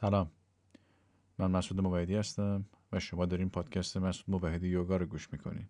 [0.00, 0.30] سلام.
[1.38, 5.66] من مسعود موحدی هستم و شما دارین پادکست مسعود موحدی یوگا رو گوش می‌کنین.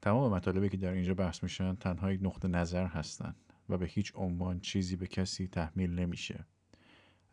[0.00, 3.34] تمام مطالبی که در اینجا بحث میشن تنها یک نقطه نظر هستن
[3.68, 6.46] و به هیچ عنوان چیزی به کسی تحمیل نمیشه.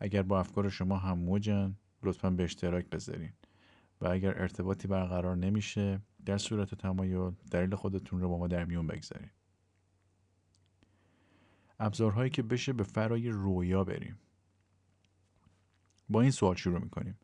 [0.00, 3.32] اگر با افکار شما هم موجن لطفا به اشتراک بذارین
[4.00, 8.86] و اگر ارتباطی برقرار نمیشه در صورت تمایل دلیل خودتون رو با ما در میون
[8.86, 9.30] بگذارین.
[11.78, 14.18] ابزارهایی که بشه به فرای رویا بریم.
[16.08, 17.18] با این سوال شروع می‌کنیم.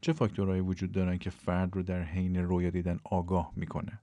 [0.00, 4.00] چه فاکتورهایی وجود دارن که فرد رو در حین رویا دیدن آگاه می‌کنه؟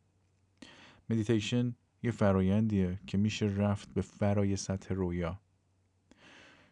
[1.09, 5.39] مدیتیشن یه فرایندیه که میشه رفت به فرای سطح رویا.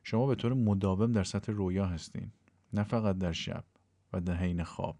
[0.03, 2.31] شما به طور مداوم در سطح رویا هستین.
[2.73, 3.63] نه فقط در شب
[4.13, 4.97] و در حین خواب.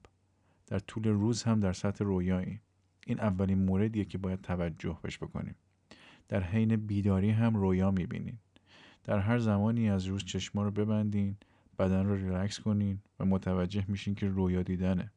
[0.67, 2.61] در طول روز هم در سطح رویایی.
[3.05, 5.55] این اولین موردیه که باید توجه بش بکنیم.
[6.27, 8.37] در حین بیداری هم رویا می‌بینین.
[9.03, 11.37] در هر زمانی از روز چشما رو ببندین
[11.79, 15.11] بدن رو ریلکس کنین و متوجه میشین که رویا دیدنه.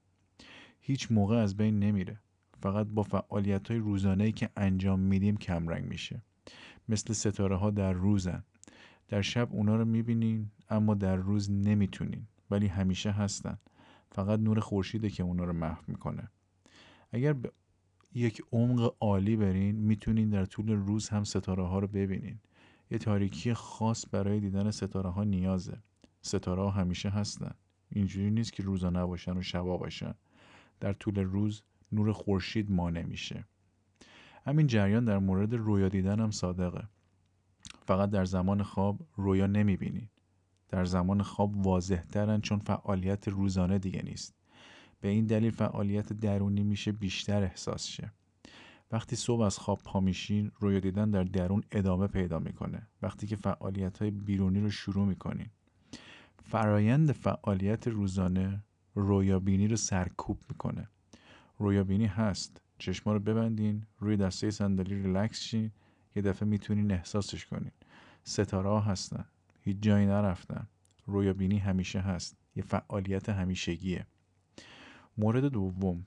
[0.80, 2.20] هیچ موقع از بین نمیره.
[2.62, 6.22] فقط با فعالیت های روزانه که انجام میدیم کمرنگ میشه.
[6.88, 8.44] مثل ستاره ها در روزن.
[9.08, 12.26] در شب اونا رو می‌بینین اما در روز نمی‌تونین.
[12.50, 13.58] ولی همیشه هستن.
[14.12, 16.28] فقط نور خورشیده که اونا رو محو می‌کنه.
[17.12, 17.52] اگر به
[18.14, 22.38] یک عمق عالی برین می‌تونین در طول روز هم ستاره ها رو ببینین.
[22.90, 25.82] یه تاریکی خاص برای دیدن ستاره ها نیازه.
[26.22, 27.54] ستاره ها همیشه هستن.
[27.88, 30.14] اینجوری نیست که روزا نباشن و شبا باشن.
[30.80, 33.44] در طول روز نور خورشید مانع میشه.
[34.46, 36.88] همین جریان در مورد رویا دیدن هم صادقه.
[37.86, 40.08] فقط در زمان خواب رویا نمی‌بینین
[40.68, 44.34] در زمان خواب واضح ترن چون فعالیت روزانه دیگه نیست.
[45.00, 48.12] به این دلیل فعالیت درونی میشه بیشتر احساس شه.
[48.92, 52.88] وقتی صبح از خواب پا میشین رویا دیدن در درون ادامه پیدا می‌کنه.
[53.02, 55.50] وقتی که فعالیت های بیرونی رو شروع می‌کنین.
[56.42, 60.88] فرایند فعالیت روزانه رویابینی رو سرکوب می‌کنه.
[61.58, 62.60] رویابینی هست.
[62.78, 65.70] چشما رو ببندین روی دسته صندلی ریلکس شین
[66.16, 67.72] یه دفعه می‌تونین احساسش کنین.
[68.24, 69.24] ستاره هستن.
[69.60, 70.68] هیچ جایی نرفتن.
[71.06, 72.36] رویابینی همیشه هست.
[72.56, 74.06] یه فعالیت همیشگیه.
[75.18, 76.06] مورد دوم.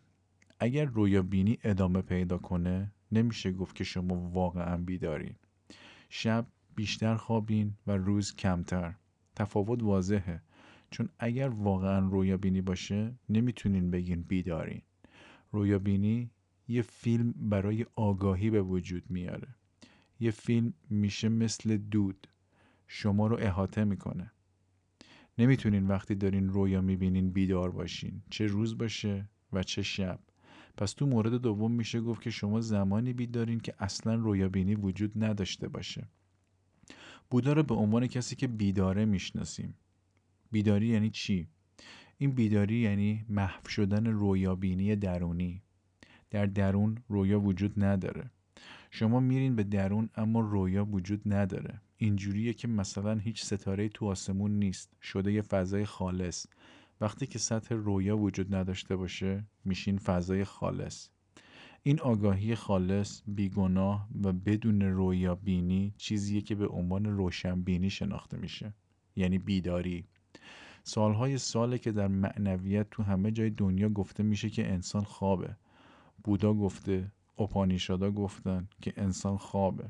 [0.59, 5.35] اگر رویابینی ادامه پیدا کنه نمیشه گفت که شما واقعا بیدارین.
[6.09, 8.95] شب بیشتر خوابین و روز کمتر.
[9.35, 10.41] تفاوت واضحه.
[10.91, 14.81] چون اگر واقعا رویابینی باشه نمی‌تونین بگین بیدارین.
[15.51, 16.31] رویابینی
[16.67, 19.47] یه فیلم برای آگاهی به وجود میاره.
[20.19, 22.27] یه فیلم میشه مثل دود.
[22.87, 24.31] شما رو احاطه می‌کنه.
[25.37, 28.21] نمی‌تونین وقتی دارین رویا می‌بینین بیدار باشین.
[28.29, 30.19] چه روز باشه و چه شب.
[30.77, 35.67] پس تو مورد دوم میشه گفت که شما زمانی بیدارین که اصلا رویابینی وجود نداشته
[35.67, 36.07] باشه.
[37.33, 39.73] بودا رو به عنوان کسی که بیداره می‌شناسیم.
[40.51, 41.47] بیداری یعنی چی؟
[42.17, 45.61] این بیداری یعنی محو شدن رویابینی درونی.
[46.29, 48.31] در درون رویا وجود نداره.
[48.91, 51.81] شما میرین به درون اما رویا وجود نداره.
[51.97, 54.93] اینجوریه که مثلا هیچ ستاره تو آسمون نیست.
[55.01, 56.45] شده یه فضای خالص.
[57.01, 61.09] وقتی که سطح رویا وجود نداشته باشه میشین فضای خالص.
[61.85, 68.37] این آگاهی خالص بیگناه و بدون رویا بینی چیزیه که به عنوان روشن بینی شناخته
[68.37, 68.73] میشه.
[69.15, 70.05] یعنی بیداری.
[70.83, 75.55] سالهای ساله که در معنویت تو همه جای دنیا گفته میشه که انسان خوابه.
[76.23, 79.89] بودا گفته اپانیشادا گفتن که انسان خوابه.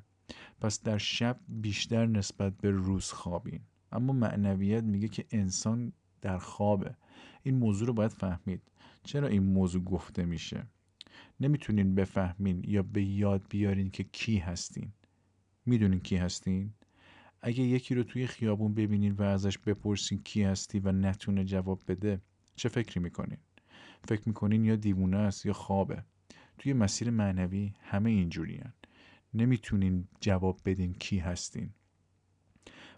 [0.61, 3.59] پس در شب بیشتر نسبت به روز خوابین.
[3.91, 6.95] اما معنویت میگه که انسان در خوابه.
[7.43, 8.61] این موضوع رو باید فهمید.
[9.03, 10.67] چرا این موضوع گفته میشه؟
[11.39, 14.91] نمی‌تونین بفهمین یا به یاد بیارین که کی هستین.
[15.66, 16.73] می‌دونین کی هستین؟
[17.41, 22.22] اگه یکی رو توی خیابون ببینین و ازش بپرسین کی هستی و نتونه جواب بده
[22.56, 23.38] چه فکری می‌کنین؟
[24.07, 26.03] فکر می‌کنین یا دیوونه است یا خوابه؟
[26.57, 28.63] توی مسیر معنوی همه اینجورین.
[29.34, 31.69] نمی‌تونین جواب بدین کی هستین.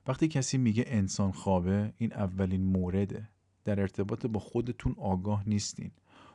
[0.08, 3.30] وقتی کسی میگه انسان خوابه این اولین مورده.
[3.64, 5.92] در ارتباط با خودتون آگاه نیستین.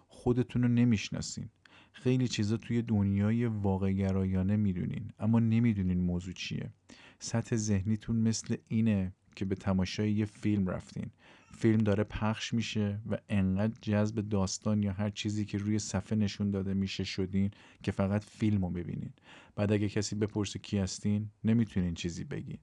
[0.08, 1.48] خودتون رو نمی‌شناسین.
[1.92, 6.70] خیلی چیزا توی دنیای واقع گرایانه می‌دونین اما نمی‌دونین موضوع چیه.
[7.18, 11.10] سطح ذهنیتون مثل اینه که به تماشای یه فیلم رفتین.
[11.54, 16.50] فیلم داره پخش میشه و انقدر جذب داستان یا هر چیزی که روی صفحه نشون
[16.50, 17.50] داده میشه شدین
[17.82, 19.12] که فقط فیلم رو ببینین.
[19.56, 22.58] بعد اگه کسی بپرسه کی هستین نمی‌تونین چیزی بگین.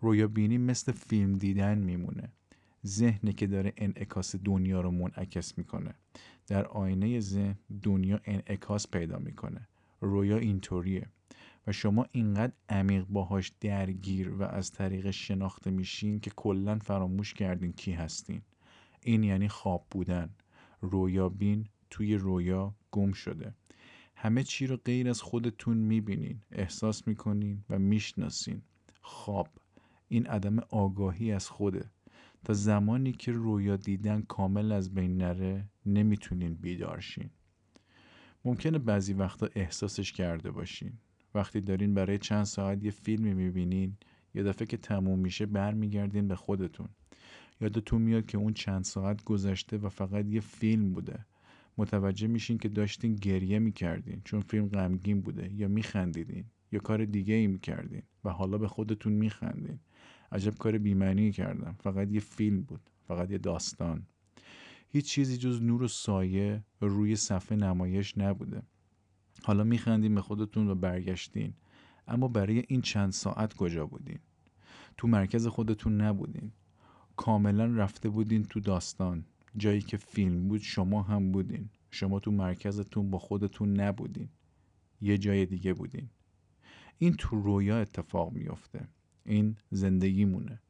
[0.00, 2.32] رویا بینی مثل فیلم دیدن میمونه.
[2.88, 5.94] ذهنی که داره انعکاس دنیا رو منعکس می‌کنه.
[6.46, 9.68] در آینه ذهن دنیا انعکاس پیدا می‌کنه.
[10.00, 11.06] رویا اینطوریه.
[11.66, 17.72] و شما اینقدر عمیق باهاش درگیر و از طریق شناخته میشین که کلا فراموش کردین
[17.72, 18.42] کی هستین.
[19.02, 20.30] این یعنی خواب بودن.
[20.80, 23.54] رویابین توی رویا گم شده.
[24.16, 26.40] همه چی رو غیر از خودتون می‌بینین.
[26.52, 28.62] احساس می‌کنین و می‌شناسین.
[29.00, 29.48] خواب.
[30.08, 31.90] این عدم آگاهی از خوده.
[32.44, 37.30] تا زمانی که رویا دیدن کامل از بین نره نمی‌تونین بیدارشین
[38.44, 40.92] ممکنه بعضی وقتا احساسش کرده باشین.
[41.34, 43.96] وقتی دارین برای چند ساعت یه فیلمی می‌بینین
[44.34, 46.88] یه دفعه که تموم میشه برمیگردین به خودتون.
[47.60, 51.26] یادتون میاد که اون چند ساعت گذشته و فقط یه فیلم بوده.
[51.78, 57.34] متوجه میشین که داشتین گریه می‌کردین چون فیلم غمگین بوده یا میخندیدین یا کار دیگه
[57.34, 59.80] ای می‌کردین و حالا به خودتون میخندین.
[60.32, 61.76] عجب کار بیمعنی کردم.
[61.80, 64.06] فقط یه فیلم بود فقط یه داستان.
[64.88, 68.62] هیچ چیزی جز نور و سایه روی صفحه نمایش نبوده.
[69.42, 71.54] حالا میخندین به خودتون و برگشتین.
[72.06, 74.18] اما برای این چند ساعت کجا بودین؟
[74.96, 76.52] تو مرکز خودتون نبودین.
[77.16, 79.24] کاملا رفته بودین تو داستان.
[79.56, 81.68] جایی که فیلم بود شما هم بودین.
[81.90, 84.28] شما تو مرکزتون با خودتون نبودین.
[85.00, 86.08] یه جای دیگه بودین.
[86.98, 88.88] این تو رویا اتفاق میافته.
[89.24, 90.60] این زندگیمونه.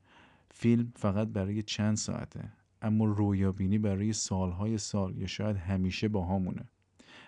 [0.51, 2.53] فیلم فقط برای چند ساعته
[2.83, 6.65] اما رویابینی برای سالهای سال یا شاید همیشه با همونه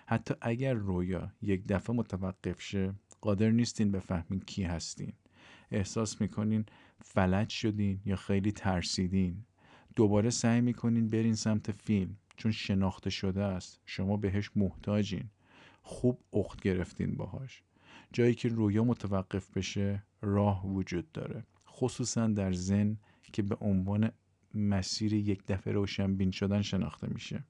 [0.05, 5.13] حتی اگر رویا یک دفعه متوقف شه قادر نیستین بفهمین کی هستین.
[5.71, 6.65] احساس می‌کنین
[7.01, 9.43] فلج شدین یا خیلی ترسیدین.
[9.95, 13.79] دوباره سعی می‌کنین برین سمت فیلم چون شناخته شده است.
[13.85, 15.29] شما بهش محتاجین.
[15.83, 17.63] خوب اخت گرفتین باهاش.
[18.13, 21.43] جایی که رویا متوقف بشه راه وجود داره.
[21.67, 22.97] خصوصا در زن
[23.33, 24.11] که به عنوان
[24.53, 27.43] مسیر یک دفعه روشن بین شدن شناخته میشه.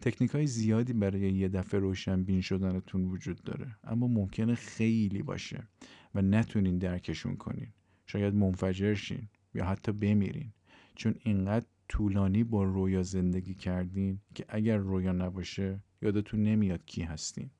[0.00, 3.76] تکنیک های زیادی برای یه دفعه روشن بین شدنتون وجود داره.
[3.84, 5.68] اما ممکنه خیلی باشه
[6.14, 7.68] و نتونین درکشون کنین.
[8.06, 10.52] شاید منفجر شین یا حتی بمیرین.
[10.94, 17.50] چون اینقدر طولانی با رویا زندگی کردین که اگر رویا نباشه یادتون نمیاد کی هستین.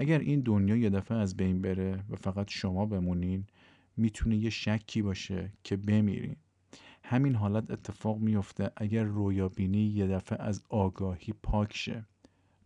[0.00, 3.46] اگر این دنیا یه دفعه از بین بره و فقط شما بمونین
[3.96, 6.36] می‌تونه یه شکی باشه که بمیرین.
[7.04, 12.06] همین حالت اتفاق میفته اگر رویابینی یه دفعه از آگاهی پاک شه.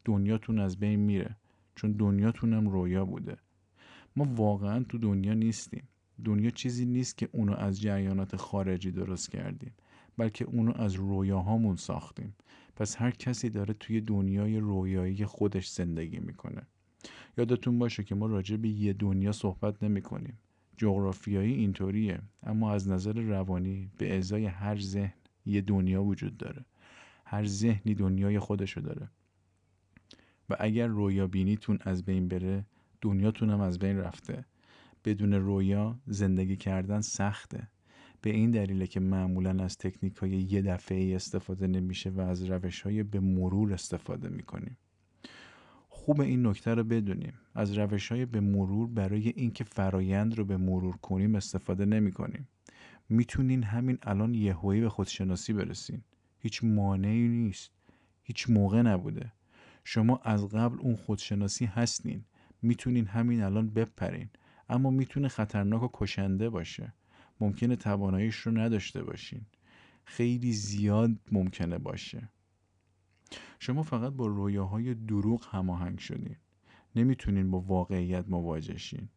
[0.04, 1.36] دنیاتون از بین میره
[1.74, 3.36] چون دنیاتونم رویا بوده.
[4.16, 5.88] ما واقعا تو دنیا نیستیم.
[6.24, 9.72] دنیا چیزی نیست که اونو از جریانات خارجی درست کردیم
[10.16, 12.34] بلکه اونو از رویاهامون ساختیم.
[12.76, 16.66] پس هر کسی داره توی دنیای رویایی خودش زندگی می‌کنه.
[17.38, 20.38] یادتون باشه که ما راجع به یه دنیا صحبت نمی کنیم
[20.76, 25.12] جغرافیایی اینطوریه اما از نظر روانی به ازای هر ذهن
[25.46, 26.64] یه دنیا وجود داره.
[27.24, 29.08] هر ذهنی دنیای خودشو داره.
[30.50, 32.66] و اگر رویا بینیتون از بین بره
[33.00, 34.44] دنیاتون هم از بین رفته.
[35.04, 37.68] بدون رویا زندگی کردن سخته.
[38.20, 42.82] به این دلیله که معمولا از تکنیک های یه دفعه استفاده نمیشه و از روش
[42.82, 44.76] های به مرور استفاده می‌کنیم.
[46.04, 47.32] خوب این نکته رو بدونیم.
[47.54, 52.48] از روش های به مرور برای اینکه فرایند رو به مرور کنیم استفاده نمی کنیم
[53.08, 56.02] می‌تونین همین الان یهویی به خودشناسی برسین.
[56.38, 57.70] هیچ مانعی نیست.
[58.22, 59.32] هیچ موقع نبوده.
[59.84, 62.24] شما از قبل اون خودشناسی هستین.
[62.62, 64.28] می‌تونین همین الان بپرین.
[64.68, 66.92] اما می‌تونه خطرناک و کشنده باشه.
[67.40, 69.46] ممکنه تواناییش رو نداشته باشین.
[70.04, 72.28] خیلی زیاد ممکنه باشه.
[73.62, 76.36] شما فقط با رویاهای دروغ هماهنگ شدین.
[76.96, 79.08] نمی‌تونین با واقعیت مواجه شین.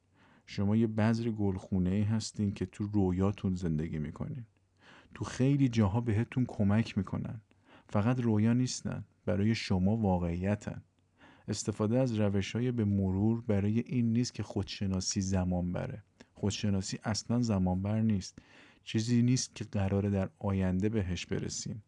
[0.45, 4.45] شما یه بذر گلخونه ای هستین که تو رویاتون زندگی می‌کنین.
[5.13, 7.41] تو خیلی جاها بهتون کمک می‌کنن.
[7.89, 10.83] فقط رویا نیستن برای شما واقعیتن.
[11.47, 16.03] استفاده از روش های به مرور برای این نیست که خودشناسی زمان بره.
[16.33, 18.39] خودشناسی اصلا زمان بر نیست.
[18.83, 21.81] چیزی نیست که قراره در آینده بهش برسین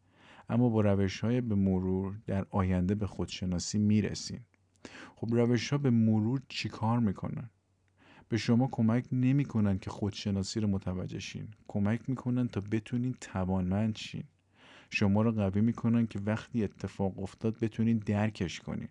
[0.49, 4.39] اما با روش های به مرور در آینده به خودشناسی می‌رسین
[5.15, 7.49] خب روش ها به مرور چیکار می‌کنن؟
[8.29, 11.47] به شما کمک نمی‌کنن که خودشناسی رو متوجه شین.
[11.67, 14.23] کمک می‌کنن تا بتونین توانمند شین.
[14.89, 18.89] شما رو قوی می‌کنن که وقتی اتفاق افتاد بتونین درکش کنین.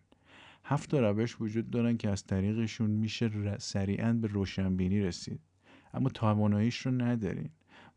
[0.65, 5.41] هفت روش وجود دارن که از طریقشون میشه سریعا به روشنبینی رسید.
[5.95, 7.51] اما تواناییش رو ندارین.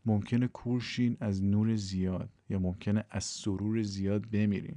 [0.06, 4.76] ممکنه کورشین از نور زیاد یا ممکنه از سرور زیاد بمیرین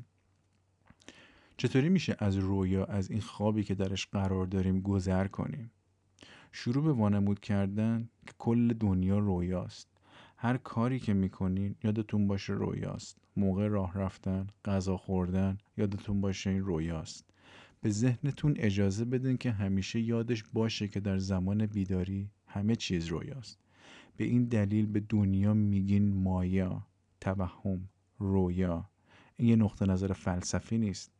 [1.57, 5.71] چطوری میشه از رویا از این خوابی که درش قرار داریم گذر کنیم؟
[6.51, 9.87] شروع به وانمود کردن که کل دنیا رویاست.
[10.37, 13.17] هر کاری که می‌کنین یادتون باشه رویاست.
[13.37, 17.25] موقع راه رفتن غذا خوردن یادتون باشه این رویاست.
[17.81, 23.59] به ذهنتون اجازه بدین که همیشه یادش باشه که در زمان بیداری همه چیز رویاست.
[24.17, 26.87] به این دلیل به دنیا میگین مایا
[27.21, 27.89] توهم
[28.19, 28.89] رویا.
[29.37, 31.11] این یه نقطه نظر فلسفی نیست.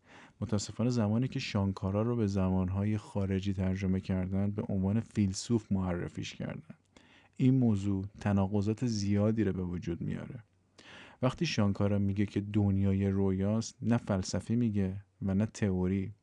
[0.41, 6.75] متاسفانه زمانی که شانکارا رو به زمانهای خارجی ترجمه کردن به عنوان فیلسوف معرفیش کردن.
[7.38, 10.43] این موضوع تناقضات زیادی رو به وجود میاره.
[11.21, 16.13] وقتی شانکارا میگه که دنیای رویاست نه فلسفی میگه و نه تئوری.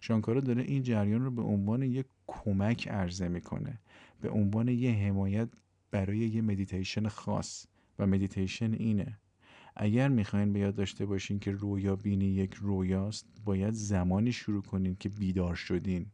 [0.00, 3.80] شانکارا داره این جریان رو به عنوان یک کمک عرضه می‌کنه
[4.20, 5.48] به عنوان یه حمایت
[5.90, 7.66] برای یه مدیتیشن خاص.
[7.98, 9.18] و مدیتیشن اینه.
[9.76, 14.96] اگر می‌خواین به یاد داشته باشین که رویا بینی یک رویاست باید زمانی شروع کنین
[15.00, 16.06] که بیدار شدین.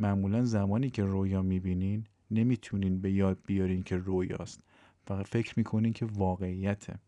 [0.00, 4.60] معمولا زمانی که رویا می‌بینین نمی‌تونین به یاد بیارین که رویاست.
[5.06, 6.98] فقط فکر می‌کنین که واقعیته.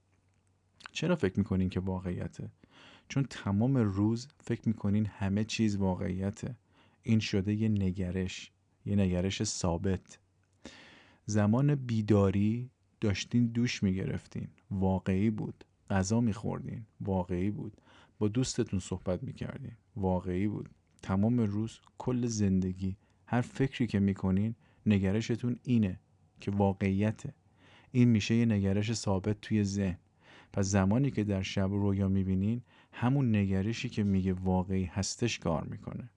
[0.93, 2.51] چرا فکر می‌کنین که واقعیته؟
[3.09, 6.57] چون تمام روز فکر می‌کنین همه چیز واقعیته.
[7.03, 8.53] این شده یه نگرش
[8.87, 10.19] یه نگرش ثابت.
[11.27, 14.49] زمان بیداری داشتین دوش می‌گرفتین.
[14.71, 15.65] واقعی بود.
[15.91, 16.87] غذا میخوردین.
[17.01, 17.77] واقعی بود.
[18.19, 19.77] با دوستتون صحبت می‌کردین.
[19.97, 20.69] واقعی بود.
[21.03, 24.55] تمام روز کل زندگی هر فکری که می‌کنین
[24.87, 26.01] نگرشتون اینه
[26.41, 27.35] که واقعیته.
[27.93, 29.99] این میشه یه نگرش ثابت توی ذهن.
[30.53, 32.63] پس زمانی که در شب رویا می‌بینین
[32.93, 36.11] همون نگرشی که میگه واقعی هستش کار می‌کنه.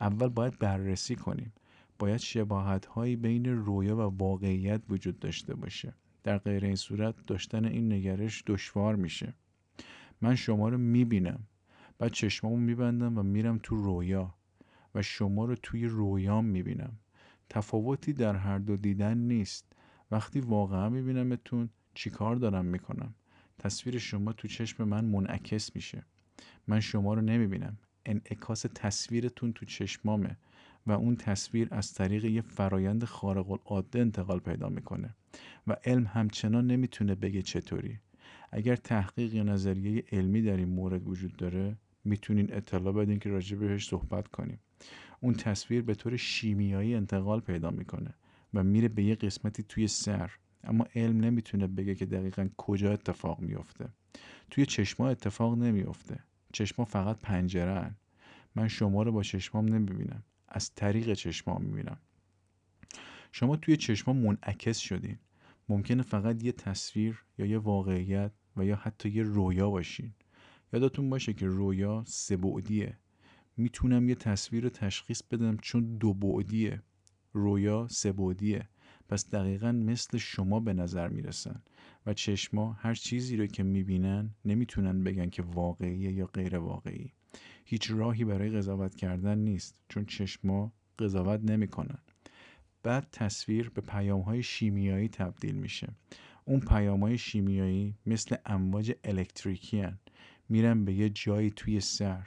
[0.00, 1.52] اول باید بررسی کنیم.
[2.00, 5.94] باید شباهت هایی بین رویا و واقعیت وجود داشته باشه.
[6.22, 9.34] در غیر این صورت داشتن این نگرش دشوار میشه.
[10.20, 11.40] من شما رو می‌بینم.
[11.98, 14.34] بعد چشمامو میبندم و میرم تو رویا
[14.94, 16.98] و شما رو توی رویام می‌بینم.
[17.48, 19.72] تفاوتی در هر دو دیدن نیست.
[20.10, 23.14] وقتی واقعا میبینمتون چیکار دارم می‌کنم؟
[23.58, 26.04] تصویر شما تو چشم من منعکس میشه.
[26.68, 27.78] من شما رو نمی‌بینم.
[28.06, 30.36] انعکاس تصویرتون تو چشمامه.
[30.86, 35.14] و اون تصویر از طریق یه فرایند خارق العاده انتقال پیدا می‌کنه
[35.66, 37.98] و علم همچنان نمی‌تونه بگه چطوری.
[38.52, 43.56] اگر تحقیق یا نظریه علمی در این مورد وجود داره می‌تونین اطلاع بدین که راجع
[43.56, 44.58] بهش صحبت کنیم.
[45.20, 48.14] اون تصویر به طور شیمیایی انتقال پیدا می‌کنه
[48.54, 50.30] و میره به یه قسمتی توی سر
[50.64, 53.88] اما علم نمی‌تونه بگه که دقیقا کجا اتفاق میفته
[54.50, 56.18] توی چشما اتفاق نمیفته
[56.52, 57.94] چشما فقط پنجره
[58.54, 60.22] من شما رو با چشمام نمی‌بینم.
[60.50, 61.98] از طریق چشمام می‌بینم.
[63.32, 65.18] شما توی چشما منعکس شدین.
[65.68, 70.12] ممکنه فقط یه تصویر یا یه واقعیت و یا حتی یه رویا باشین.
[70.72, 72.98] یادتون باشه که رویا سه بعدیه.
[73.56, 76.82] می‌تونم یه تصویر رو تشخیص بدم چون دو بعدیه.
[77.32, 78.68] رویا سه بعدیه.
[79.08, 81.62] پس دقیقا مثل شما به نظر می‌رسن
[82.06, 87.12] و چشما هر چیزی رو که می‌بینن نمی‌تونن بگن که واقعیه یا غیر واقعی
[87.64, 91.98] هیچ راهی برای قضاوت کردن نیست چون چشما قضاوت نمی‌کنن.
[92.82, 95.88] بعد تصویر به پیام های شیمیایی تبدیل میشه.
[96.44, 99.98] اون پیام های شیمیایی مثل امواج الکتریکی هن.
[100.48, 102.26] میرن به یه جایی توی سر.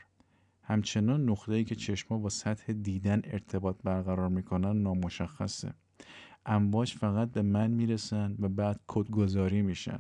[0.63, 5.74] همچنان نقطه‌ای که چشما با سطح دیدن ارتباط برقرار می‌کنن نامشخصه.
[6.45, 10.00] امواج فقط به من می‌رسن و بعد کدگذاری میشن.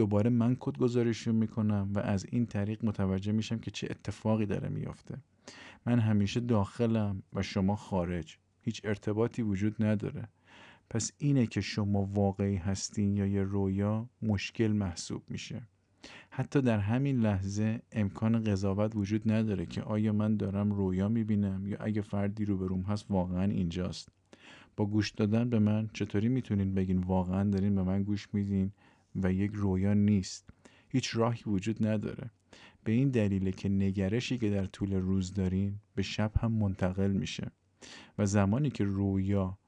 [0.00, 5.18] دوباره من کدگذاریشون می‌کنم و از این طریق متوجه میشم که چه اتفاقی داره میافته.
[5.86, 8.38] من همیشه داخلم و شما خارج.
[8.60, 10.28] هیچ ارتباطی وجود نداره.
[10.90, 15.62] پس اینه که شما واقعی هستین یا یه رویا مشکل محسوب میشه.
[16.30, 21.76] حتی در همین لحظه امکان قضاوت وجود نداره که آیا من دارم رویا می‌بینم یا
[21.80, 24.08] اگه فردی روبروم هست واقعا اینجاست.
[24.76, 28.72] با گوش دادن به من چطوری می‌تونین بگین واقعا دارین به من گوش میدین؟
[29.16, 30.50] و یک رویا نیست.
[30.88, 32.30] هیچ راهی وجود نداره.
[32.84, 37.50] به این دلیله که نگرشی که در طول روز دارین به شب هم منتقل میشه
[38.18, 39.58] و زمانی که رویا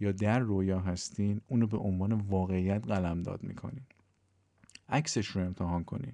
[0.00, 3.84] یا در رویا هستین اونو به عنوان واقعیت قلمداد می‌کنین.
[4.88, 6.12] عکسش رو امتحان کنین.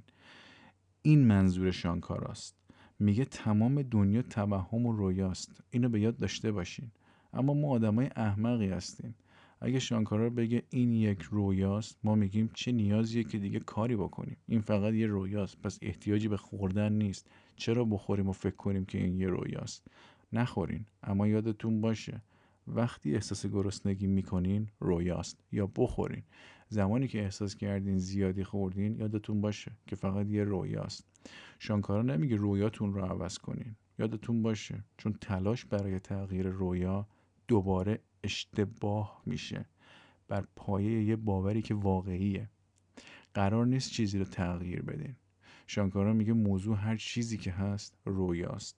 [1.03, 2.57] این منظور شانکاراست.
[2.99, 5.63] میگه تمام دنیا توهم و رویاست.
[5.71, 6.91] اینو به یاد داشته باشین.
[7.33, 9.15] اما ما آدمای احمقی هستیم.
[9.61, 14.61] اگه شانکارا بگه این یک رویاست ما میگیم چه نیازیه که دیگه کاری بکنیم؟ این
[14.61, 17.31] فقط یه رویاست پس احتیاجی به خوردن نیست.
[17.57, 19.87] چرا بخوریم و فکر کنیم که این یه رویاست؟
[20.33, 22.23] نخورین اما یادتون باشه.
[22.67, 25.45] وقتی احساس گرسنگی می‌کنین رویاست.
[25.53, 26.23] یا بخورین.
[26.69, 31.07] زمانی که احساس کردین زیادی خوردین یادتون باشه که فقط یه رویاست.
[31.59, 33.77] شانکارا نمیگه رویاتون رو عوض کنین.
[33.99, 37.07] یادتون باشه چون تلاش برای تغییر رویا
[37.51, 39.65] دوباره اشتباه میشه.
[40.29, 42.49] بر پایه یه باوری که واقعیه.
[43.35, 45.17] قرار نیست چیزی رو تغییر بدین
[45.67, 48.77] شانکارا میگه موضوع هر چیزی که هست رویاست.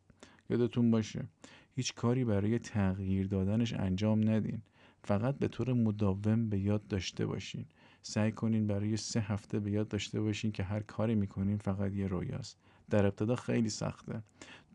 [0.50, 1.28] یادتون باشه
[1.74, 4.62] هیچ کاری برای تغییر دادنش انجام ندین.
[5.04, 7.66] فقط به طور مداوم به یاد داشته باشین.
[8.02, 12.06] سعی کنین برای سه هفته به یاد داشته باشین که هر کاری می‌کنین فقط یه
[12.06, 12.58] رویاست.
[12.90, 14.22] در ابتدا خیلی سخته.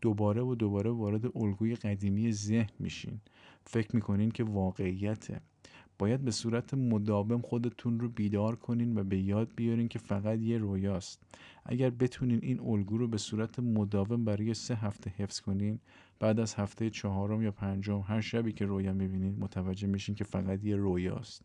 [0.00, 3.20] دوباره و دوباره وارد الگوی قدیمی ذهن میشین.
[3.70, 5.40] فکر می‌کنین که واقعیته.
[5.98, 10.58] باید به صورت مداوم خودتون رو بیدار کنین و به یاد بیارین که فقط یه
[10.58, 11.22] رویاست.
[11.64, 15.78] اگر بتونین این الگو رو به صورت مداوم برای سه هفته حفظ کنین
[16.20, 20.64] بعد از هفته چهارم یا پنجم هر شبی که رویا می‌بینین متوجه میشین که فقط
[20.64, 21.42] یه رویاست.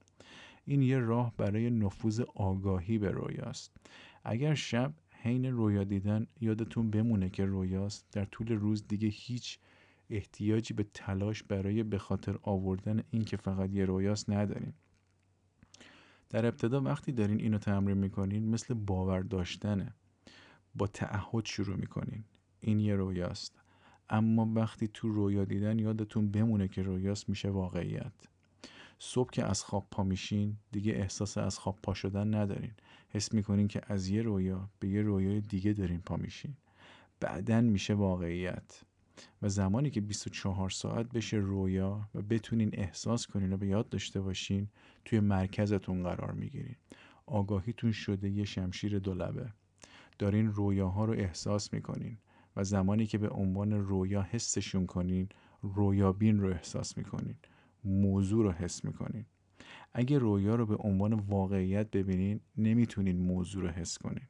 [0.66, 3.78] این یه راه برای نفوذ آگاهی به رویاست.
[4.24, 9.60] اگر شب حین رویا دیدن یادتون بمونه که رویاست در طول روز دیگه هیچ
[10.14, 14.74] احتیاجی به تلاش برای به خاطر آوردن این که فقط یه رویاست نداریم.
[16.30, 19.94] در ابتدا وقتی دارین اینو تمرین می‌کنین مثل باور داشتنه.
[20.76, 22.24] با تعهد شروع می‌کنین.
[22.60, 23.62] این یه رویاست.
[24.10, 28.14] اما وقتی تو رویا دیدن یادتون بمونه که رویاست میشه واقعیت.
[29.00, 32.72] صبح که از خواب پا میشین دیگه احساس از خواب پا شدن ندارین.
[33.10, 36.54] حس می‌کنین که از یه رویا به یه رویای دیگه دارین پا میشین.
[37.20, 38.84] بعدا میشه واقعیت.
[39.42, 44.22] و زمانی که 24 ساعت بشه رویا و بتونین احساس کنین و به یاد داشته
[44.22, 44.68] باشین
[45.06, 46.76] توی مرکزتون قرار می‌گیرین.
[47.26, 49.54] آگاهیتون شده یه شمشیر دولبه
[50.20, 52.18] دارین رویاها رو احساس می‌کنین
[52.56, 55.30] و زمانی که به عنوان رویا حسشون کنین
[55.62, 57.36] رویابین رو احساس می‌کنین.
[57.84, 59.26] موضوع رو حس می‌کنین.
[59.94, 64.28] اگه رویا رو به عنوان واقعیت ببینین نمی‌تونین موضوع رو حس کنین.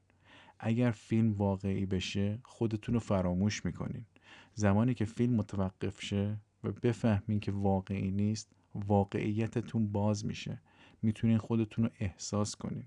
[0.60, 4.06] اگر فیلم واقعی بشه خودتون رو فراموش می‌کنین.
[4.54, 10.62] زمانی که فیلم متوقف شه و بفهمین که واقعی نیست واقعیتتون باز میشه.
[11.02, 12.86] می‌تونین خودتون رو احساس کنین.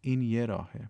[0.00, 0.88] این یه راهه.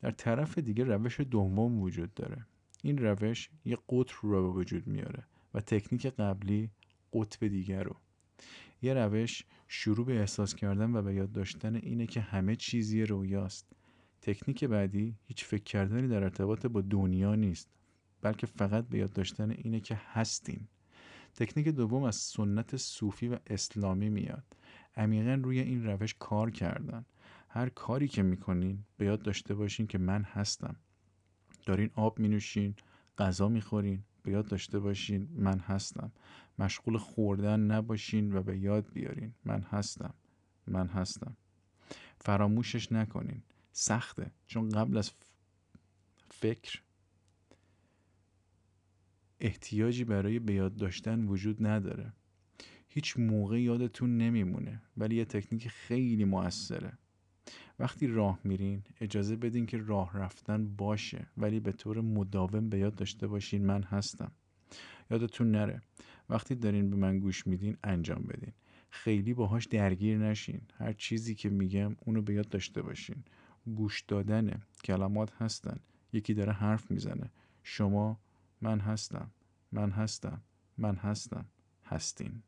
[0.00, 2.46] در طرف دیگه روش دوم وجود داره.
[2.82, 5.24] این روش یه قطر رو به وجود میاره
[5.54, 6.70] و تکنیک قبلی
[7.12, 7.96] قطب دیگر رو.
[8.82, 13.72] یه روش شروع به احساس کردن و به یاد داشتن اینه که همه چیزی رویاست.
[14.22, 17.68] تکنیک بعدی هیچ فکر کردنی در ارتباط با دنیا نیست.
[18.22, 20.68] بلکه فقط به یاد داشتن اینه که هستین
[21.34, 24.56] تکنیک دوم از سنت صوفی و اسلامی میاد.
[24.96, 27.04] عمیقا روی این روش کار کردن.
[27.48, 30.76] هر کاری که می‌کنین به یاد داشته باشین که من هستم.
[31.66, 32.74] دارین آب مینوشین
[33.18, 36.12] غذا می‌خورین به یاد داشته باشین من هستم.
[36.58, 39.34] مشغول خوردن نباشین و به یاد بیارین.
[39.44, 40.14] من هستم.
[40.66, 41.36] من هستم.
[42.18, 43.42] فراموشش نکنین.
[43.72, 44.30] سخته.
[44.46, 45.10] چون قبل از
[46.30, 46.82] فکر
[49.40, 52.12] احتیاجی برای به یاد داشتن وجود نداره.
[52.88, 56.98] هیچ موقع یادتون نمیمونه ولی یه تکنیک خیلی موثره.
[57.78, 62.94] وقتی راه میرین اجازه بدین که راه رفتن باشه ولی به طور مداوم به یاد
[62.94, 64.32] داشته باشین من هستم.
[65.10, 65.82] یادتون نره
[66.28, 68.52] وقتی دارین به من گوش میدین انجام بدین.
[68.90, 70.60] خیلی باهاش درگیر نشین.
[70.74, 73.24] هر چیزی که میگم اونو به یاد داشته باشین.
[73.66, 75.80] گوش دادنه کلمات هستن.
[76.12, 77.30] یکی داره حرف می‌زنه.
[77.62, 78.20] شما
[78.60, 79.30] من هستم
[79.72, 80.42] من هستم
[80.78, 81.44] من هستم
[81.84, 82.42] هستین.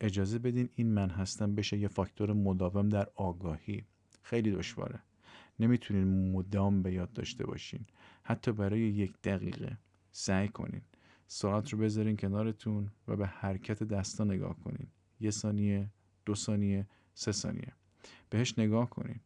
[0.00, 3.84] اجازه بدین این من هستم بشه یه فاکتور مداوم در آگاهی.
[4.22, 5.00] خیلی دشواره.
[5.60, 7.86] نمی‌تونین مدام به یاد داشته باشین.
[8.22, 9.78] حتی برای یک دقیقه.
[10.12, 10.82] سعی کنین.
[11.26, 14.86] ساعت رو بذارین کنارتون و به حرکت دستا نگاه کنین.
[15.20, 15.90] یه ثانیه
[16.24, 17.72] دو ثانیه سه ثانیه.
[18.30, 19.20] بهش نگاه کنین.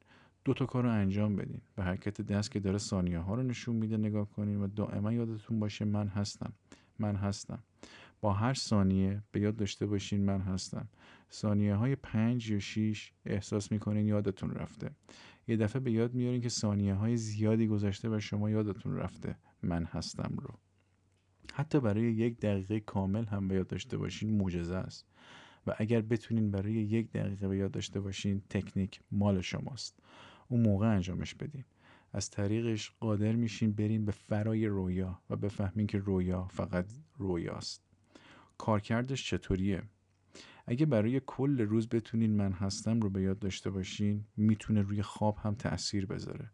[0.45, 3.77] دو تا کار رو انجام بدین به حرکت دست که داره ثانیه ها رو نشون
[3.77, 6.53] میده نگاه کنین و دائما یادتون باشه من هستم.
[6.99, 7.63] من هستم.
[8.21, 10.89] با هر ثانیه به یاد داشته باشین من هستم.
[11.33, 14.91] ثانیه های پنج یا شیش احساس می‌کنین یادتون رفته.
[15.49, 19.85] یه دفعه به یاد میارین که ثانیه های زیادی گذشته و شما یادتون رفته من
[19.85, 20.59] هستم رو.
[21.53, 25.07] حتی برای یک دقیقه کامل هم به یاد داشته باشین معجزه است.
[25.67, 29.99] و اگر بتونین برای یک دقیقه به یاد داشته باشین تکنیک مال شماست.
[30.49, 31.65] اون موقع انجامش بدین
[32.13, 37.83] از طریقش قادر میشین برین به فرای رویا و بفهمین که رویا فقط رویاست.
[38.59, 39.83] کارکردش چطوریه؟
[40.67, 45.37] اگه برای کل روز بتونین من هستم رو به یاد داشته باشین می‌تونه روی خواب
[45.43, 46.51] هم تاثیر بذاره.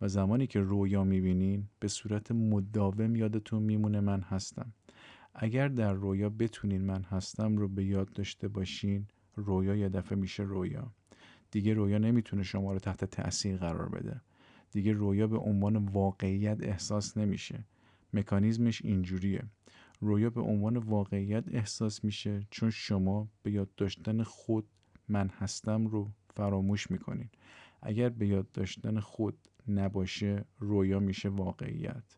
[0.00, 4.72] و زمانی که رویا می‌بینین به صورت مداوم یادتون میمونه من هستم.
[5.34, 10.42] اگر در رویا بتونین من هستم رو به یاد داشته باشین رویا یه دفعه میشه
[10.42, 10.92] رویا.
[11.52, 14.20] دیگه رویا نمی‌تونه شما رو تحت تأثیر قرار بده.
[14.70, 17.64] دیگه رویا به عنوان واقعیت احساس نمیشه.
[18.12, 19.42] مکانیزمش اینجوریه.
[20.00, 24.66] رویا به عنوان واقعیت احساس میشه چون شما به یاد داشتن خود
[25.08, 27.28] من هستم رو فراموش می‌کنین.
[27.82, 29.38] اگر به یاد داشتن خود
[29.68, 32.16] نباشه رویا میشه واقعیت.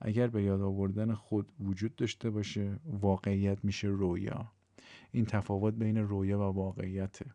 [0.00, 4.52] اگر به یاد آوردن خود وجود داشته باشه واقعیت میشه رویا.
[5.12, 7.26] این تفاوت بین رویا و واقعیته.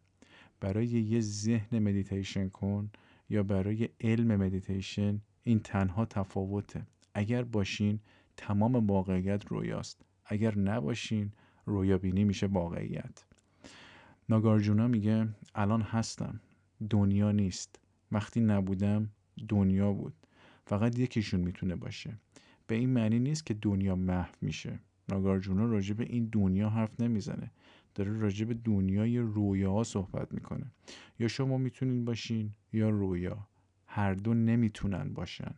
[0.61, 2.89] برای یه ذهن مدیتیشن کن
[3.29, 6.87] یا برای علم مدیتیشن این تنها تفاوته.
[7.13, 7.99] اگر باشین
[8.37, 10.05] تمام واقعیت رویاست.
[10.25, 11.31] اگر نباشین
[11.65, 13.25] رویابینی میشه واقعیت.
[14.29, 16.39] ناگارجونا میگه الان هستم.
[16.89, 17.79] دنیا نیست.
[18.11, 19.09] وقتی نبودم
[19.49, 20.13] دنیا بود.
[20.65, 22.17] فقط یکیشون می‌تونه باشه.
[22.67, 24.79] به این معنی نیست که دنیا محو میشه.
[25.09, 27.51] ناگارجونا راجع به این دنیا حرف نمی‌زنه.
[27.95, 30.71] داره راجع به دنیای رویا صحبت می‌کنه.
[31.19, 33.47] یا شما می‌تونین باشین یا رویا.
[33.87, 35.55] هر دو نمی‌تونن باشن.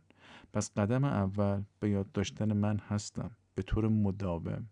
[0.54, 3.32] پس قدم اول به یاد داشتن من هستم.
[3.56, 4.70] به طور مداوم.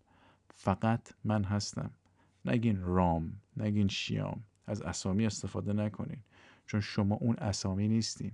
[0.50, 1.90] فقط من هستم.
[2.44, 4.44] نگین رام نگین شیام.
[4.66, 6.18] از اسامی استفاده نکنین.
[6.66, 8.32] چون شما اون اسامی نیستین.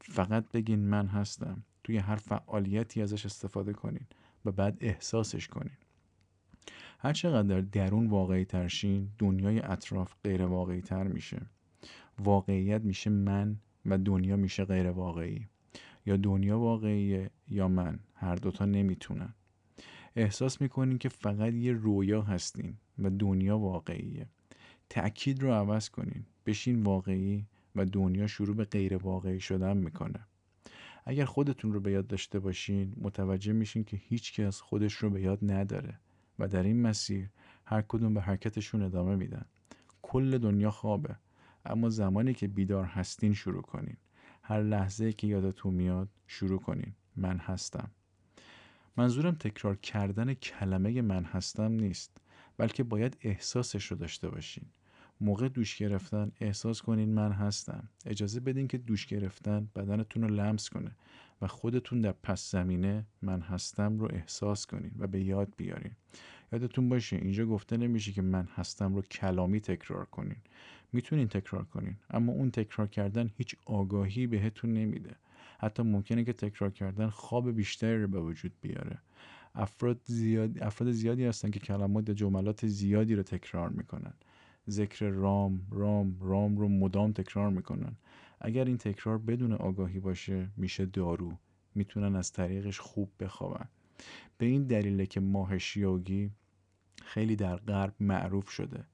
[0.00, 1.62] فقط بگین من هستم.
[1.84, 4.06] توی هر فعالیتی ازش استفاده کنین.
[4.44, 5.76] و بعد احساسش کنین.
[6.98, 11.42] هر چقدر در درون واقعی ترشین دنیای اطراف غیر واقعی تر میشه.
[12.18, 13.56] واقعیت میشه من
[13.86, 15.46] و دنیا میشه غیر واقعی
[16.06, 17.98] یا دنیا واقعیه یا من.
[18.14, 19.34] هر دوتا نمی‌تونن.
[20.16, 24.26] احساس می‌کنین که فقط یه رویا هستین و دنیا واقعیه.
[24.90, 26.24] تأکید رو عوض کنین.
[26.46, 30.26] بشین واقعی و دنیا شروع به غیر واقعی شدن می‌کنه.
[31.04, 35.20] اگر خودتون رو به یاد داشته باشین متوجه میشین که هیچ کس خودش رو به
[35.20, 35.98] یاد نداره.
[36.38, 37.28] و در این مسیر
[37.64, 39.44] هر کدوم به حرکتشون ادامه میدن.
[40.02, 41.16] کل دنیا خوابه.
[41.64, 43.96] اما زمانی که بیدار هستین شروع کنین.
[44.42, 46.92] هر لحظه که یادتون میاد شروع کنین.
[47.16, 47.90] من هستم.
[48.96, 52.16] منظورم تکرار کردن کلمه من هستم نیست
[52.56, 54.64] بلکه باید احساسش رو داشته باشین.
[55.20, 57.88] موقع دوش گرفتن احساس کنین من هستم.
[58.06, 60.90] اجازه بدین که دوش گرفتن بدنتون رو لمس کنه.
[61.42, 65.92] و خودتون در پس زمینه من هستم رو احساس کنین و به یاد بیارین.
[66.52, 70.36] یادتون باشه اینجا گفته نمیشه که من هستم رو کلامی تکرار کنین.
[70.92, 75.16] می‌تونین تکرار کنین اما اون تکرار کردن هیچ آگاهی بهتون نمیده.
[75.58, 78.98] حتی ممکنه که تکرار کردن خواب بیشتری رو به وجود بیاره.
[79.54, 84.12] افراد, زیاد، افراد زیادی هستن که کلمات جملات زیادی رو تکرار می‌کنن.
[84.70, 87.96] ذکر رام رام رام رو مدام تکرار می‌کنن.
[88.40, 91.32] اگر این تکرار بدون آگاهی باشه میشه دارو.
[91.74, 93.68] می‌تونن از طریقش خوب بخوابن.
[94.38, 96.30] به این دلیله که ماه شیاگی
[97.02, 98.84] خیلی در غرب معروف شده.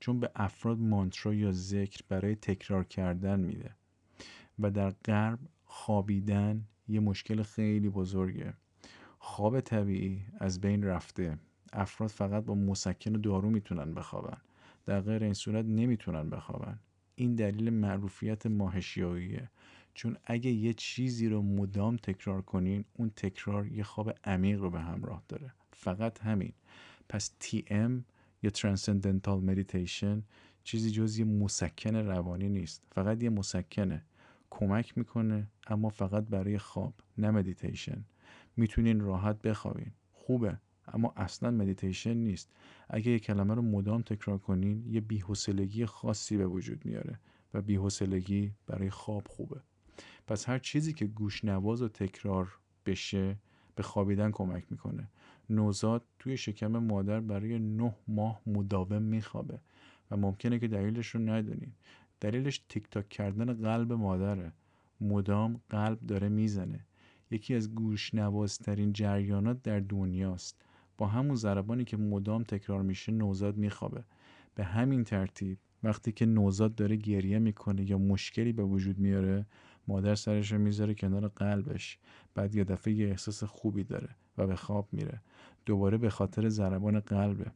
[0.00, 3.70] چون به افراد مانترا یا ذکر برای تکرار کردن میده.
[4.58, 8.54] و در غرب خوابیدن یه مشکل خیلی بزرگه.
[9.18, 11.38] خواب طبیعی از بین رفته.
[11.72, 14.36] افراد فقط با مسکن و دارو می‌تونن بخوابن.
[14.86, 16.78] در غیر این صورت نمی‌تونن بخوابن.
[17.20, 19.50] این دلیل معروفیت ماهشیاییه.
[19.94, 24.80] چون اگه یه چیزی رو مدام تکرار کنین اون تکرار یه خواب عمیق رو به
[24.80, 25.52] همراه داره.
[25.72, 26.52] فقط همین.
[27.08, 27.90] پس TM
[28.42, 30.22] یا Transcendental Meditation
[30.64, 32.82] چیزی جز یه مسکن روانی نیست.
[32.92, 34.04] فقط یه مسکنه.
[34.50, 38.04] کمک می‌کنه اما فقط برای خواب نه مدیتیشن
[38.56, 39.92] می‌تونین راحت بخوابین.
[40.12, 40.58] خوبه.
[40.94, 42.52] اما اصلا مدیتیشن نیست.
[42.88, 47.20] اگه یه کلمه رو مدام تکرار کنین یه بی‌حوصلگی خاصی به وجود میاره
[47.54, 49.60] و بی‌حوصلگی برای خواب خوبه.
[50.26, 53.36] پس هر چیزی که گوش نواز و تکرار بشه
[53.74, 55.08] به خوابیدن کمک می‌کنه.
[55.50, 59.60] نوزاد توی شکم مادر برای نه ماه مداوم میخوابه
[60.10, 61.72] و ممکنه که دلیلش رو ندونین.
[62.20, 64.52] دلیلش تیک تاک کردن قلب مادره.
[65.00, 66.86] مدام قلب داره می‌زنه.
[67.30, 70.62] یکی از گوش نوازترین جریانات در دنیاست.
[71.00, 74.04] با همون ضربانی که مدام تکرار میشه نوزاد میخوابه.
[74.54, 79.46] به همین ترتیب وقتی که نوزاد داره گریه می‌کنه یا مشکلی به وجود میاره
[79.88, 81.98] مادر سرش رو می‌ذاره کنار قلبش
[82.34, 84.08] بعد یه دفعه یه احساس خوبی داره
[84.38, 85.20] و به خواب میره.
[85.66, 87.52] دوباره به خاطر ضربان قلبه.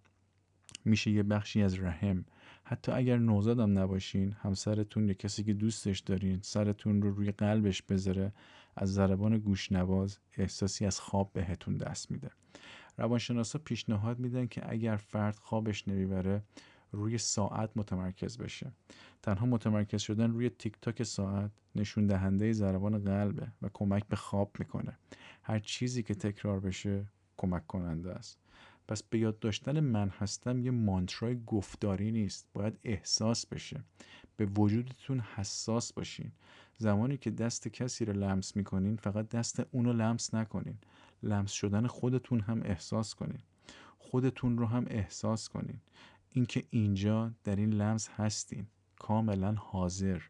[0.85, 2.25] میشه یه بخشی از رحم.
[2.65, 8.33] حتی اگر نوزادم نباشین همسرتون یا کسی که دوستش دارین سرتون رو روی قلبش بذاره
[8.77, 12.31] از ضربان گوشنواز احساسی از خواب بهتون دست میده.
[12.99, 16.43] روانشناسا پیشنهاد میدن که اگر فرد خوابش نمی‌بره
[16.93, 18.73] روی ساعت متمرکز بشه.
[19.23, 24.57] تنها متمرکز شدن روی تیک تاک ساعت نشون دهنده ضربان قلبه و کمک به خواب
[24.59, 24.99] می‌کنه.
[25.43, 28.39] هر چیزی که تکرار بشه کمک کننده است.
[28.89, 32.49] پس به یاد داشتن من هستم یه مانترای گفتاری نیست.
[32.55, 33.81] باید احساس بشه.
[34.37, 36.33] به وجودتون حساس باشین.
[36.79, 40.79] زمانی که دست کسی رو لمس می‌کنین فقط دست اونو لمس نکنین.
[41.25, 43.43] لمس شدن خودتون هم احساس کنین.
[43.99, 45.81] خودتون رو هم احساس کنین.
[46.31, 48.67] اینکه اینجا در این لمس هستین.
[48.99, 50.23] کاملا حاضر.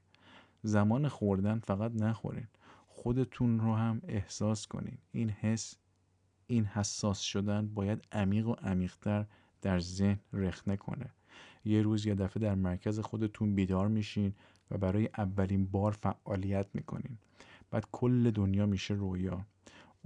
[0.62, 2.46] زمان خوردن فقط نخورین.
[2.88, 4.98] خودتون رو هم احساس کنین.
[5.12, 5.74] این حس
[6.46, 9.26] این حساس شدن باید عمیق و عمیقتر
[9.62, 11.10] در ذهن رخنه کنه.
[11.64, 14.34] یه روز یه دفعه در مرکز خودتون بیدار میشین
[14.70, 17.18] و برای اولین بار فعالیت می‌کنین.
[17.70, 19.46] بعد کل دنیا میشه رویا.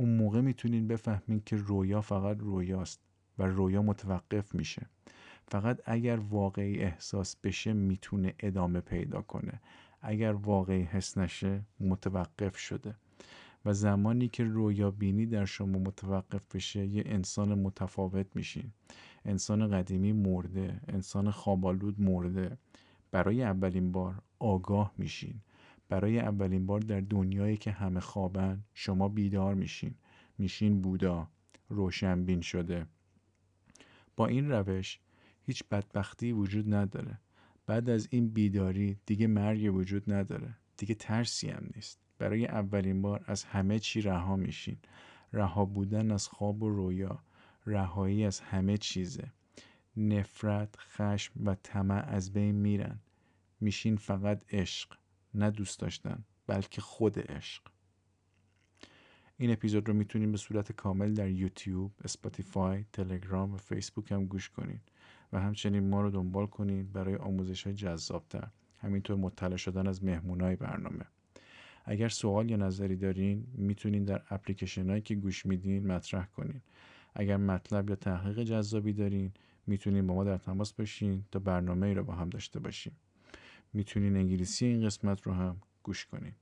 [0.01, 3.01] اون موقع می‌تونین بفهمین که رویا فقط رویاست
[3.39, 4.87] و رویا متوقف میشه.
[5.49, 9.61] فقط اگر واقعی احساس بشه می‌تونه ادامه پیدا کنه.
[10.03, 12.95] اگر واقعی حس نشه متوقف شده.
[13.65, 18.73] و زمانی که رویا بینی در شما متوقف بشه یه انسان متفاوت میشین.
[19.25, 22.59] انسان قدیمی مرده انسان خوابالود مرده.
[23.11, 25.41] برای اولین بار آگاه میشین.
[25.89, 29.95] برای اولین بار در دنیایی که همه خوابن شما بیدار میشین.
[30.39, 31.29] میشین بودا.
[31.69, 32.87] روشنبین شده.
[34.17, 35.01] با این روش
[35.43, 37.19] هیچ بدبختی وجود نداره.
[37.67, 40.55] بعد از این بیداری دیگه مرگ وجود نداره.
[40.77, 42.01] دیگه ترسی هم نیست.
[42.19, 44.77] برای اولین بار از همه چی رها میشین.
[45.33, 47.23] رها بودن از خواب و رویا.
[47.67, 49.33] رهایی از همه چیزه.
[49.97, 52.99] نفرت خشم و طمع از بین میرن.
[53.61, 54.98] میشین فقط عشق.
[55.35, 57.63] نه دوست داشتن بلکه خود عشق.
[59.37, 64.51] این اپیزود رو می‌تونین به صورت کامل در یوتیوب، اسپاتیفای، تلگرام و فیسبوک هم گوش
[64.51, 64.81] کنین
[65.33, 70.57] و همچنین ما رو دنبال کنین برای آموزش های جذابتر همینطور مطلع شدن از مهمونای
[70.57, 71.05] برنامه.
[71.85, 76.61] اگر سوال یا نظری دارین می‌تونین در اپلیکیشن هایی که گوش میدین مطرح کنین.
[77.15, 79.33] اگر مطلب یا تحقیق جذابی دارین
[79.67, 82.97] می‌تونین با ما در تماس باشین تا برنامه ای رو با هم داشته باشیم.
[83.73, 86.33] می‌تونین انگلیسی این قسمت رو هم گوش کنین.